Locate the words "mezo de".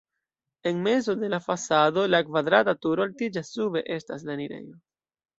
0.81-1.29